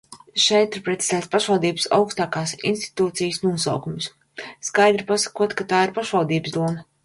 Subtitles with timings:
[0.43, 4.11] Šeit ir precizēts pašvaldības augstākās institūcijas nosaukums,
[4.71, 6.87] skaidri pasakot, ka tā ir pašvaldības dome.